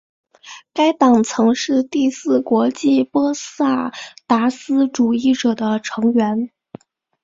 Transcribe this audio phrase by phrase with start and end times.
[0.73, 3.93] 该党曾是第四国际波萨
[4.25, 6.49] 达斯主义者的成员。